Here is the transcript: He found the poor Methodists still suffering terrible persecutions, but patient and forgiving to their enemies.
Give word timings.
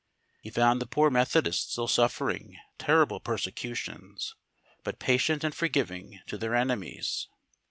He 0.41 0.49
found 0.49 0.81
the 0.81 0.87
poor 0.87 1.11
Methodists 1.11 1.73
still 1.73 1.87
suffering 1.87 2.57
terrible 2.79 3.19
persecutions, 3.19 4.33
but 4.83 4.97
patient 4.97 5.43
and 5.43 5.53
forgiving 5.53 6.21
to 6.25 6.39
their 6.39 6.55
enemies. 6.55 7.27